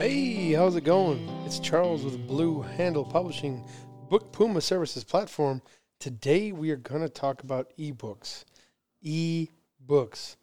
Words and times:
Hey, 0.00 0.52
how's 0.54 0.76
it 0.76 0.84
going? 0.84 1.28
It's 1.44 1.58
Charles 1.58 2.06
with 2.06 2.26
Blue 2.26 2.62
Handle 2.62 3.04
Publishing, 3.04 3.62
Book 4.08 4.32
Puma 4.32 4.62
Services 4.62 5.04
platform. 5.04 5.60
Today 5.98 6.52
we 6.52 6.70
are 6.70 6.76
going 6.76 7.02
to 7.02 7.08
talk 7.10 7.42
about 7.42 7.70
ebooks. 7.78 8.46
E-books. 9.02 10.38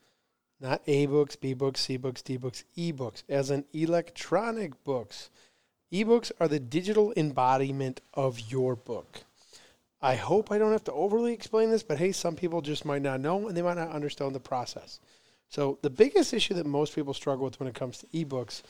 Not 0.62 0.84
A 0.86 1.08
books, 1.08 1.36
B 1.36 1.56
books, 1.56 1.82
C 1.82 1.98
books, 1.98 2.22
D 2.22 2.38
books, 2.38 2.66
e 2.76 2.92
books, 2.92 3.24
as 3.28 3.50
in 3.50 3.66
electronic 3.74 4.84
books. 4.84 5.32
Ebooks 5.92 6.32
are 6.40 6.48
the 6.48 6.60
digital 6.60 7.12
embodiment 7.18 8.00
of 8.14 8.40
your 8.52 8.76
book. 8.76 9.24
I 10.04 10.18
hope 10.18 10.52
I 10.52 10.60
don't 10.60 10.72
have 10.72 10.84
to 10.84 10.94
overly 10.94 11.34
explain 11.34 11.72
this, 11.72 11.82
but 11.82 11.98
hey, 11.98 12.12
some 12.12 12.36
people 12.36 12.62
just 12.62 12.86
might 12.86 13.02
not 13.02 13.22
know 13.22 13.48
and 13.48 13.58
they 13.58 13.64
might 13.64 13.78
not 13.78 13.90
understand 13.90 14.36
the 14.36 14.40
process. 14.40 15.00
So, 15.50 15.80
the 15.82 15.90
biggest 15.90 16.34
issue 16.34 16.54
that 16.56 16.66
most 16.68 16.94
people 16.94 17.14
struggle 17.16 17.46
with 17.46 17.60
when 17.60 17.70
it 17.70 17.74
comes 17.74 17.98
to 18.00 18.08
ebooks 18.08 18.62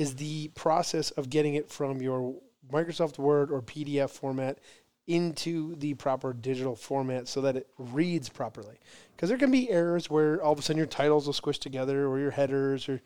is 0.00 0.14
the 0.14 0.48
process 0.54 1.10
of 1.10 1.28
getting 1.28 1.56
it 1.56 1.68
from 1.68 2.00
your 2.00 2.34
Microsoft 2.72 3.18
Word 3.18 3.50
or 3.50 3.60
PDF 3.60 4.08
format 4.08 4.58
into 5.06 5.76
the 5.76 5.92
proper 5.92 6.32
digital 6.32 6.74
format 6.74 7.28
so 7.28 7.42
that 7.42 7.54
it 7.54 7.68
reads 7.76 8.30
properly. 8.30 8.76
Because 9.14 9.28
there 9.28 9.36
can 9.36 9.50
be 9.50 9.68
errors 9.68 10.08
where 10.08 10.42
all 10.42 10.54
of 10.54 10.58
a 10.58 10.62
sudden 10.62 10.78
your 10.78 10.86
titles 10.86 11.26
will 11.26 11.34
squish 11.34 11.58
together 11.58 12.06
or 12.06 12.18
your 12.18 12.30
headers 12.30 12.88
or 12.88 13.02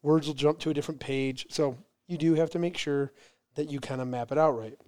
words 0.00 0.26
will 0.26 0.32
jump 0.32 0.58
to 0.60 0.70
a 0.70 0.74
different 0.74 1.00
page. 1.00 1.44
So 1.50 1.76
you 2.06 2.16
do 2.16 2.32
have 2.32 2.48
to 2.50 2.58
make 2.58 2.78
sure 2.78 3.12
that 3.56 3.70
you 3.70 3.78
kind 3.78 4.00
of 4.00 4.08
map 4.08 4.32
it 4.32 4.38
out 4.38 4.52
right. 4.52 4.78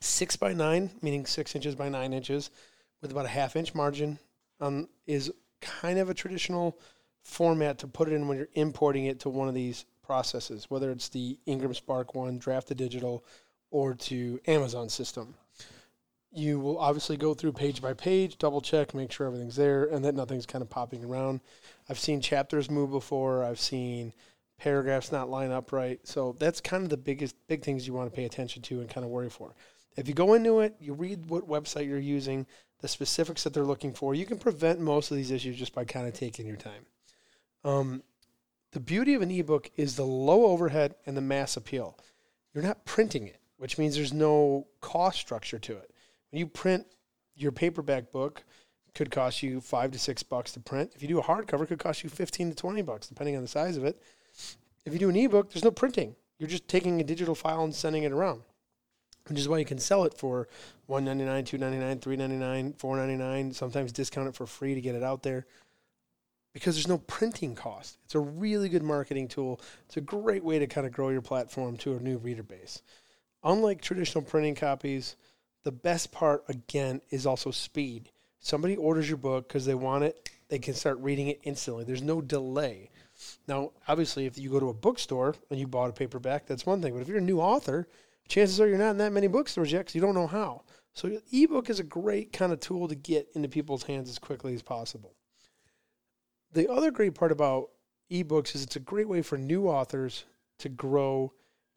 Six 0.00 0.36
by 0.36 0.54
nine, 0.54 0.92
meaning 1.02 1.26
six 1.26 1.54
inches 1.54 1.74
by 1.74 1.90
nine 1.90 2.14
inches, 2.14 2.48
with 3.02 3.10
about 3.10 3.26
a 3.26 3.28
half 3.28 3.54
inch 3.54 3.74
margin, 3.74 4.18
um, 4.60 4.88
is 5.06 5.30
kind 5.60 5.98
of 5.98 6.08
a 6.08 6.14
traditional 6.14 6.78
format 7.22 7.76
to 7.80 7.86
put 7.86 8.08
it 8.08 8.14
in 8.14 8.28
when 8.28 8.38
you're 8.38 8.48
importing 8.54 9.04
it 9.04 9.20
to 9.20 9.28
one 9.28 9.46
of 9.46 9.52
these 9.54 9.84
processes, 10.10 10.68
whether 10.68 10.90
it's 10.90 11.08
the 11.08 11.38
Ingram 11.46 11.72
Spark 11.72 12.16
one, 12.16 12.36
Draft 12.36 12.66
to 12.66 12.74
Digital, 12.74 13.24
or 13.70 13.94
to 13.94 14.40
Amazon 14.48 14.88
system. 14.88 15.36
You 16.32 16.58
will 16.58 16.80
obviously 16.80 17.16
go 17.16 17.32
through 17.32 17.52
page 17.52 17.80
by 17.80 17.94
page, 17.94 18.36
double 18.36 18.60
check, 18.60 18.92
make 18.92 19.12
sure 19.12 19.28
everything's 19.28 19.54
there, 19.54 19.84
and 19.84 20.04
that 20.04 20.16
nothing's 20.16 20.46
kind 20.46 20.62
of 20.62 20.68
popping 20.68 21.04
around. 21.04 21.42
I've 21.88 22.00
seen 22.00 22.20
chapters 22.20 22.68
move 22.68 22.90
before. 22.90 23.44
I've 23.44 23.60
seen 23.60 24.12
paragraphs 24.58 25.12
not 25.12 25.30
line 25.30 25.52
up 25.52 25.70
right. 25.70 26.00
So 26.02 26.34
that's 26.40 26.60
kind 26.60 26.82
of 26.82 26.90
the 26.90 26.96
biggest 26.96 27.36
big 27.46 27.62
things 27.62 27.86
you 27.86 27.92
want 27.92 28.10
to 28.10 28.16
pay 28.16 28.24
attention 28.24 28.62
to 28.62 28.80
and 28.80 28.90
kind 28.90 29.04
of 29.04 29.12
worry 29.12 29.30
for. 29.30 29.54
If 29.96 30.08
you 30.08 30.14
go 30.14 30.34
into 30.34 30.58
it, 30.58 30.74
you 30.80 30.92
read 30.92 31.30
what 31.30 31.48
website 31.48 31.86
you're 31.86 32.00
using, 32.00 32.48
the 32.80 32.88
specifics 32.88 33.44
that 33.44 33.54
they're 33.54 33.62
looking 33.62 33.94
for, 33.94 34.12
you 34.12 34.26
can 34.26 34.38
prevent 34.38 34.80
most 34.80 35.12
of 35.12 35.16
these 35.16 35.30
issues 35.30 35.56
just 35.56 35.72
by 35.72 35.84
kind 35.84 36.08
of 36.08 36.14
taking 36.14 36.48
your 36.48 36.56
time. 36.56 36.84
Um, 37.62 38.02
the 38.72 38.80
beauty 38.80 39.14
of 39.14 39.22
an 39.22 39.30
ebook 39.30 39.70
is 39.76 39.96
the 39.96 40.04
low 40.04 40.46
overhead 40.46 40.94
and 41.06 41.16
the 41.16 41.20
mass 41.20 41.56
appeal. 41.56 41.98
You're 42.54 42.64
not 42.64 42.84
printing 42.84 43.26
it, 43.26 43.40
which 43.56 43.78
means 43.78 43.96
there's 43.96 44.12
no 44.12 44.66
cost 44.80 45.18
structure 45.18 45.58
to 45.58 45.76
it. 45.76 45.90
When 46.30 46.38
you 46.38 46.46
print 46.46 46.86
your 47.34 47.52
paperback 47.52 48.12
book, 48.12 48.44
could 48.94 49.10
cost 49.10 49.42
you 49.42 49.60
five 49.60 49.92
to 49.92 49.98
six 49.98 50.22
bucks 50.22 50.52
to 50.52 50.60
print. 50.60 50.92
If 50.94 51.02
you 51.02 51.08
do 51.08 51.20
a 51.20 51.22
hardcover, 51.22 51.62
it 51.62 51.66
could 51.68 51.78
cost 51.78 52.02
you 52.02 52.10
fifteen 52.10 52.48
to 52.50 52.56
twenty 52.56 52.82
bucks, 52.82 53.06
depending 53.06 53.36
on 53.36 53.42
the 53.42 53.48
size 53.48 53.76
of 53.76 53.84
it. 53.84 54.02
If 54.84 54.92
you 54.92 54.98
do 54.98 55.08
an 55.08 55.16
ebook, 55.16 55.52
there's 55.52 55.64
no 55.64 55.70
printing. 55.70 56.16
You're 56.38 56.48
just 56.48 56.66
taking 56.66 57.00
a 57.00 57.04
digital 57.04 57.34
file 57.34 57.62
and 57.62 57.74
sending 57.74 58.02
it 58.02 58.12
around, 58.12 58.42
which 59.28 59.38
is 59.38 59.48
why 59.48 59.58
you 59.58 59.64
can 59.64 59.78
sell 59.78 60.04
it 60.04 60.14
for 60.14 60.48
one 60.86 61.04
ninety 61.04 61.24
nine, 61.24 61.44
two 61.44 61.58
ninety 61.58 61.78
nine, 61.78 62.00
three 62.00 62.16
ninety 62.16 62.36
nine, 62.36 62.72
four 62.72 62.96
ninety 62.96 63.16
nine. 63.16 63.52
Sometimes 63.52 63.92
discount 63.92 64.28
it 64.28 64.34
for 64.34 64.46
free 64.46 64.74
to 64.74 64.80
get 64.80 64.96
it 64.96 65.02
out 65.02 65.22
there 65.22 65.46
because 66.52 66.74
there's 66.74 66.88
no 66.88 66.98
printing 66.98 67.54
cost. 67.54 67.98
It's 68.04 68.14
a 68.14 68.20
really 68.20 68.68
good 68.68 68.82
marketing 68.82 69.28
tool. 69.28 69.60
It's 69.86 69.96
a 69.96 70.02
great 70.02 70.44
way 70.44 70.58
to 70.58 70.66
kind 70.66 70.86
of 70.86 70.92
grow 70.92 71.10
your 71.10 71.22
platform 71.22 71.76
to 71.78 71.94
a 71.94 72.00
new 72.00 72.18
reader 72.18 72.42
base. 72.42 72.82
Unlike 73.44 73.80
traditional 73.80 74.24
printing 74.24 74.54
copies, 74.54 75.16
the 75.62 75.72
best 75.72 76.12
part 76.12 76.44
again 76.48 77.00
is 77.10 77.26
also 77.26 77.50
speed. 77.50 78.10
Somebody 78.40 78.76
orders 78.76 79.08
your 79.08 79.18
book 79.18 79.48
because 79.48 79.66
they 79.66 79.74
want 79.74 80.04
it, 80.04 80.30
they 80.48 80.58
can 80.58 80.74
start 80.74 80.98
reading 80.98 81.28
it 81.28 81.40
instantly. 81.44 81.84
There's 81.84 82.02
no 82.02 82.20
delay. 82.20 82.90
Now, 83.46 83.72
obviously, 83.86 84.26
if 84.26 84.38
you 84.38 84.50
go 84.50 84.60
to 84.60 84.70
a 84.70 84.74
bookstore 84.74 85.34
and 85.50 85.60
you 85.60 85.66
bought 85.66 85.90
a 85.90 85.92
paperback, 85.92 86.46
that's 86.46 86.66
one 86.66 86.80
thing. 86.82 86.94
But 86.94 87.02
if 87.02 87.08
you're 87.08 87.18
a 87.18 87.22
new 87.22 87.40
author, 87.40 87.86
chances 88.28 88.60
are 88.60 88.66
you're 88.66 88.78
not 88.78 88.92
in 88.92 88.98
that 88.98 89.12
many 89.12 89.26
bookstores 89.26 89.70
yet 89.70 89.80
because 89.80 89.94
you 89.94 90.00
don't 90.00 90.14
know 90.14 90.26
how. 90.26 90.62
So, 90.94 91.20
ebook 91.30 91.70
is 91.70 91.78
a 91.78 91.84
great 91.84 92.32
kind 92.32 92.52
of 92.52 92.60
tool 92.60 92.88
to 92.88 92.94
get 92.94 93.28
into 93.34 93.48
people's 93.48 93.84
hands 93.84 94.08
as 94.08 94.18
quickly 94.18 94.54
as 94.54 94.62
possible 94.62 95.14
the 96.52 96.70
other 96.70 96.90
great 96.90 97.14
part 97.14 97.32
about 97.32 97.70
ebooks 98.10 98.54
is 98.54 98.62
it's 98.62 98.76
a 98.76 98.80
great 98.80 99.08
way 99.08 99.22
for 99.22 99.38
new 99.38 99.68
authors 99.68 100.24
to 100.58 100.68
grow, 100.68 101.32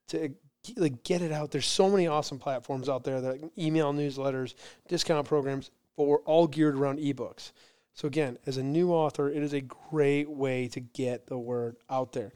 to 0.07 0.29
like 0.77 1.03
get 1.03 1.21
it 1.21 1.31
out. 1.31 1.51
There's 1.51 1.67
so 1.67 1.89
many 1.89 2.07
awesome 2.07 2.39
platforms 2.39 2.89
out 2.89 3.03
there 3.03 3.21
that 3.21 3.51
email 3.57 3.93
newsletters, 3.93 4.55
discount 4.87 5.27
programs, 5.27 5.71
but 5.97 6.05
we're 6.05 6.21
all 6.21 6.47
geared 6.47 6.75
around 6.75 6.99
ebooks. 6.99 7.51
So 7.93 8.07
again, 8.07 8.37
as 8.45 8.57
a 8.57 8.63
new 8.63 8.91
author, 8.91 9.29
it 9.29 9.43
is 9.43 9.53
a 9.53 9.61
great 9.61 10.29
way 10.29 10.67
to 10.69 10.79
get 10.79 11.27
the 11.27 11.37
word 11.37 11.75
out 11.89 12.11
there. 12.11 12.31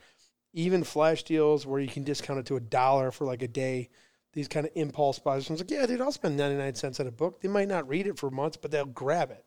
Even 0.54 0.84
flash 0.84 1.24
deals 1.24 1.66
where 1.66 1.80
you 1.80 1.88
can 1.88 2.04
discount 2.04 2.40
it 2.40 2.46
to 2.48 2.58
a 2.58 2.62
dollar 2.62 3.12
for 3.12 3.26
like 3.26 3.42
a 3.42 3.48
day. 3.48 3.90
These 4.34 4.48
kind 4.48 4.68
of 4.68 4.72
impulse 4.76 5.18
buys. 5.18 5.50
It's 5.50 5.62
like, 5.62 5.72
yeah, 5.72 5.86
dude, 5.88 6.02
I'll 6.02 6.12
spend 6.12 6.38
99 6.38 6.76
cents 6.76 7.00
on 7.00 7.08
a 7.08 7.12
book. 7.12 7.42
They 7.42 7.48
might 7.48 7.68
not 7.68 7.88
read 7.88 8.06
it 8.06 8.20
for 8.20 8.30
months, 8.30 8.58
but 8.58 8.70
they'll 8.70 8.86
grab 8.86 9.32
it. 9.32 9.44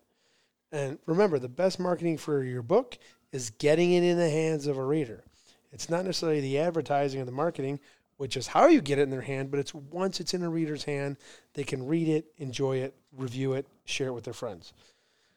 And 0.72 0.98
remember, 1.06 1.38
the 1.38 1.48
best 1.48 1.80
marketing 1.80 2.18
for 2.18 2.42
your 2.44 2.62
book 2.62 2.98
is 3.32 3.50
getting 3.50 3.92
it 3.92 4.02
in 4.02 4.18
the 4.18 4.30
hands 4.30 4.66
of 4.66 4.76
a 4.76 4.84
reader. 4.84 5.24
It's 5.72 5.88
not 5.88 6.04
necessarily 6.04 6.40
the 6.40 6.58
advertising 6.58 7.20
or 7.20 7.24
the 7.24 7.32
marketing, 7.32 7.80
which 8.16 8.36
is 8.36 8.48
how 8.48 8.66
you 8.66 8.80
get 8.80 8.98
it 8.98 9.02
in 9.02 9.10
their 9.10 9.20
hand, 9.22 9.50
but 9.50 9.60
it's 9.60 9.74
once 9.74 10.20
it's 10.20 10.34
in 10.34 10.42
a 10.42 10.50
reader's 10.50 10.84
hand, 10.84 11.16
they 11.54 11.64
can 11.64 11.86
read 11.86 12.08
it, 12.08 12.26
enjoy 12.38 12.78
it, 12.78 12.94
review 13.16 13.54
it, 13.54 13.66
share 13.84 14.08
it 14.08 14.12
with 14.12 14.24
their 14.24 14.34
friends. 14.34 14.72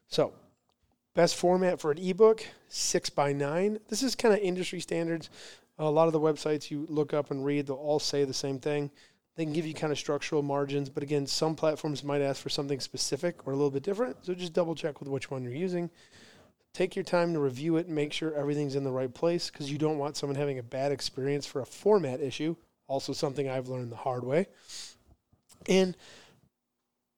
So, 0.08 0.34
best 1.14 1.36
format 1.36 1.80
for 1.80 1.92
an 1.92 1.98
ebook, 1.98 2.46
six 2.68 3.10
by 3.10 3.32
nine. 3.32 3.80
This 3.88 4.04
is 4.04 4.16
kind 4.16 4.34
of 4.34 4.42
industry 4.42 4.80
standards. 4.80 5.30
A 5.80 5.90
lot 5.90 6.08
of 6.08 6.14
the 6.14 6.20
websites 6.20 6.70
you 6.70 6.86
look 6.90 7.14
up 7.14 7.32
and 7.32 7.46
read, 7.46 7.68
they'll 7.68 7.78
all 7.78 8.00
say 8.00 8.26
the 8.26 8.34
same 8.34 8.60
thing. 8.60 8.92
They 9.36 9.46
can 9.46 9.54
give 9.54 9.66
you 9.66 9.74
kind 9.74 9.92
of 9.92 9.98
structural 9.98 10.44
margins, 10.44 10.90
but 10.90 11.02
again, 11.02 11.26
some 11.26 11.56
platforms 11.56 12.04
might 12.04 12.22
ask 12.22 12.42
for 12.42 12.50
something 12.50 12.80
specific 12.80 13.48
or 13.48 13.54
a 13.54 13.56
little 13.56 13.72
bit 13.72 13.84
different. 13.84 14.18
So 14.24 14.36
just 14.36 14.54
double 14.54 14.76
check 14.76 15.00
with 15.00 15.10
which 15.10 15.32
one 15.32 15.44
you're 15.44 15.54
using. 15.54 15.90
Take 16.74 16.96
your 16.96 17.04
time 17.04 17.34
to 17.34 17.40
review 17.40 17.78
it 17.78 17.88
and 17.88 17.96
make 17.96 18.14
sure 18.14 18.34
everything's 18.34 18.76
in 18.76 18.84
the 18.84 18.92
right 18.92 19.14
place 19.14 19.50
because 19.50 19.72
you 19.72 19.78
don't 19.78 19.98
want 19.98 20.18
someone 20.18 20.36
having 20.36 20.60
a 20.60 20.64
bad 20.64 20.92
experience 20.92 21.46
for 21.46 21.62
a 21.62 21.66
format 21.66 22.20
issue. 22.22 22.56
Also, 22.88 23.14
something 23.14 23.50
I've 23.50 23.70
learned 23.70 23.92
the 23.92 23.96
hard 23.96 24.24
way. 24.24 24.48
And 25.68 25.96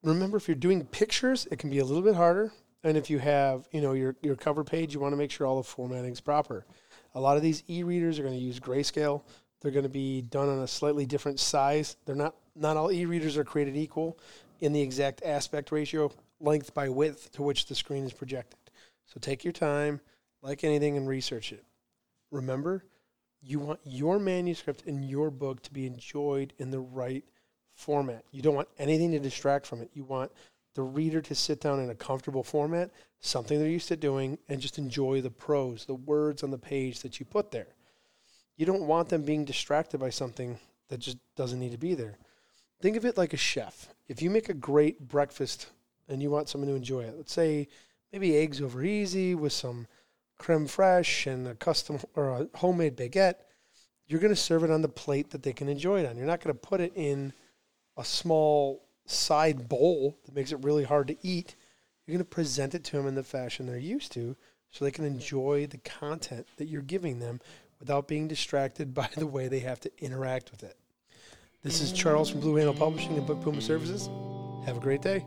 remember, 0.04 0.38
if 0.38 0.48
you're 0.48 0.56
doing 0.56 0.86
pictures, 0.86 1.48
it 1.52 1.60
can 1.60 1.70
be 1.70 1.80
a 1.80 1.86
little 1.86 2.04
bit 2.04 2.16
harder. 2.16 2.52
And 2.84 2.98
if 2.98 3.10
you 3.10 3.18
have, 3.20 3.68
you 3.72 3.82
know, 3.82 3.94
your, 3.94 4.16
your 4.22 4.36
cover 4.36 4.64
page, 4.64 4.94
you 4.94 5.00
want 5.00 5.14
to 5.14 5.18
make 5.18 5.32
sure 5.32 5.48
all 5.48 5.58
the 5.58 5.68
formatting's 5.68 6.22
proper. 6.22 6.66
A 7.16 7.20
lot 7.20 7.36
of 7.36 7.44
these 7.44 7.64
e-readers 7.70 8.20
are 8.20 8.24
going 8.24 8.38
to 8.38 8.40
use 8.40 8.60
grayscale. 8.60 9.24
They're 9.66 9.72
going 9.72 9.82
to 9.82 9.90
be 9.90 10.22
done 10.22 10.48
on 10.48 10.60
a 10.60 10.68
slightly 10.68 11.08
different 11.08 11.40
size. 11.40 11.98
They're 12.06 12.16
not 12.16 12.36
not 12.56 12.78
all 12.78 12.92
e-readers 12.92 13.36
are 13.36 13.44
created 13.44 13.76
equal 13.76 14.16
in 14.60 14.74
the 14.74 14.82
exact 14.82 15.24
aspect 15.26 15.72
ratio, 15.72 16.12
length 16.40 16.76
by 16.76 16.88
width 16.88 17.32
to 17.32 17.42
which 17.42 17.66
the 17.66 17.74
screen 17.74 18.04
is 18.04 18.14
projected. 18.14 18.60
So 19.08 19.20
take 19.20 19.44
your 19.44 19.54
time, 19.54 20.02
like 20.44 20.64
anything, 20.64 20.98
and 20.98 21.08
research 21.08 21.52
it. 21.52 21.64
Remember, 22.30 22.86
you 23.42 23.58
want 23.58 23.80
your 23.84 24.20
manuscript 24.20 24.84
and 24.86 25.04
your 25.04 25.32
book 25.32 25.64
to 25.64 25.74
be 25.74 25.88
enjoyed 25.88 26.54
in 26.60 26.70
the 26.70 26.80
right 26.80 27.24
format. 27.74 28.24
You 28.30 28.44
don't 28.44 28.54
want 28.54 28.70
anything 28.78 29.14
to 29.14 29.20
distract 29.20 29.66
from 29.66 29.82
it. 29.82 29.90
You 29.96 30.04
want 30.04 30.32
the 30.76 30.84
reader 30.84 31.24
to 31.24 31.34
sit 31.34 31.60
down 31.60 31.80
in 31.80 31.90
a 31.90 31.96
comfortable 31.96 32.44
format, 32.44 32.92
something 33.20 33.58
they're 33.58 33.68
used 33.68 33.88
to 33.88 33.98
doing, 33.98 34.38
and 34.48 34.62
just 34.62 34.78
enjoy 34.78 35.22
the 35.22 35.32
prose, 35.32 35.86
the 35.86 35.96
words 35.96 36.44
on 36.44 36.52
the 36.52 36.60
page 36.60 37.00
that 37.00 37.20
you 37.20 37.26
put 37.26 37.50
there 37.50 37.70
you 38.58 38.66
don't 38.66 38.88
want 38.88 39.10
them 39.10 39.24
being 39.24 39.46
distracted 39.46 40.00
by 40.00 40.10
something 40.10 40.60
that 40.90 41.00
just 41.00 41.18
doesn't 41.36 41.60
need 41.60 41.72
to 41.72 41.78
be 41.78 41.94
there. 41.94 42.18
Think 42.82 42.98
of 42.98 43.06
it 43.06 43.18
like 43.18 43.34
a 43.34 43.38
chef. 43.38 43.90
If 44.08 44.22
you 44.22 44.30
make 44.30 44.50
a 44.50 44.54
great 44.54 45.08
breakfast 45.08 45.68
and 46.08 46.22
you 46.22 46.30
want 46.30 46.50
someone 46.50 46.70
to 46.70 46.76
enjoy 46.76 47.02
it, 47.02 47.16
let's 47.18 47.34
say 47.34 47.68
maybe 48.12 48.38
eggs 48.38 48.62
over 48.62 48.84
easy 48.84 49.36
with 49.36 49.54
some 49.54 49.88
creme 50.38 50.68
fraiche 50.68 51.32
and 51.32 51.48
a 51.48 51.56
custom 51.56 52.00
or 52.16 52.30
a 52.30 52.48
homemade 52.58 52.96
baguette, 52.96 53.36
you're 54.08 54.20
going 54.20 54.34
to 54.34 54.40
serve 54.40 54.64
it 54.64 54.70
on 54.70 54.82
the 54.82 54.88
plate 54.88 55.32
that 55.32 55.44
they 55.44 55.54
can 55.54 55.68
enjoy 55.68 56.02
it 56.02 56.06
on. 56.06 56.18
You're 56.18 56.28
not 56.28 56.42
going 56.42 56.54
to 56.54 56.60
put 56.60 56.82
it 56.82 56.94
in 56.96 57.34
a 57.98 58.06
small 58.06 58.86
side 59.06 59.68
bowl 59.68 60.18
that 60.26 60.36
makes 60.36 60.52
it 60.52 60.64
really 60.64 60.84
hard 60.84 61.08
to 61.08 61.18
eat. 61.22 61.56
You're 62.06 62.14
going 62.14 62.26
to 62.26 62.30
present 62.30 62.76
it 62.76 62.84
to 62.86 62.98
them 62.98 63.08
in 63.08 63.16
the 63.16 63.24
fashion 63.24 63.66
they're 63.66 63.78
used 63.78 64.12
to 64.14 64.36
so 64.70 64.84
they 64.84 64.92
can 64.92 65.06
enjoy 65.06 65.68
the 65.68 65.78
content 65.78 66.48
that 66.58 66.68
you're 66.68 66.82
giving 66.82 67.20
them 67.20 67.40
without 67.80 68.08
being 68.08 68.28
distracted 68.28 68.94
by 68.94 69.10
the 69.16 69.28
way 69.28 69.48
they 69.48 69.60
have 69.60 69.80
to 69.82 69.92
interact 70.04 70.52
with 70.52 70.64
it. 70.64 70.78
This 71.64 71.82
is 71.82 71.92
Charles 71.92 72.30
from 72.30 72.42
Blue 72.42 72.56
Handle 72.56 72.76
Publishing 72.76 73.18
and 73.18 73.26
Book 73.26 73.42
Puma 73.42 73.62
Services. 73.62 74.08
Have 74.66 74.78
a 74.78 74.80
great 74.80 75.02
day. 75.02 75.26